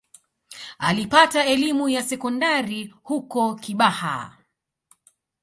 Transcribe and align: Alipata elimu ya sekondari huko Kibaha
Alipata 0.79 1.45
elimu 1.45 1.89
ya 1.89 2.03
sekondari 2.03 2.93
huko 3.03 3.55
Kibaha 3.55 4.37